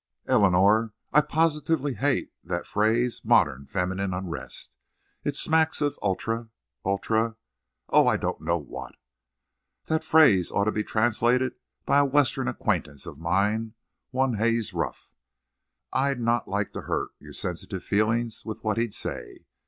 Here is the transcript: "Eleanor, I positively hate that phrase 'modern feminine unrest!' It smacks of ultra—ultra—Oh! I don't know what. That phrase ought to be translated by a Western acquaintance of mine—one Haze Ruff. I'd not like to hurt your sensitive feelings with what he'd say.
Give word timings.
"Eleanor, 0.25 0.93
I 1.13 1.21
positively 1.21 1.93
hate 1.93 2.31
that 2.43 2.65
phrase 2.65 3.21
'modern 3.23 3.67
feminine 3.67 4.15
unrest!' 4.15 4.73
It 5.23 5.35
smacks 5.35 5.79
of 5.79 5.99
ultra—ultra—Oh! 6.01 8.07
I 8.07 8.17
don't 8.17 8.41
know 8.41 8.57
what. 8.57 8.95
That 9.85 10.03
phrase 10.03 10.49
ought 10.51 10.63
to 10.63 10.71
be 10.71 10.83
translated 10.83 11.53
by 11.85 11.99
a 11.99 12.05
Western 12.05 12.47
acquaintance 12.47 13.05
of 13.05 13.19
mine—one 13.19 14.37
Haze 14.37 14.73
Ruff. 14.73 15.11
I'd 15.93 16.19
not 16.19 16.47
like 16.47 16.73
to 16.73 16.81
hurt 16.81 17.11
your 17.19 17.33
sensitive 17.33 17.83
feelings 17.83 18.43
with 18.43 18.63
what 18.63 18.77
he'd 18.77 18.95
say. 18.95 19.45